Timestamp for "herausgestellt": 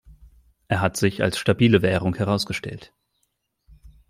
2.15-2.91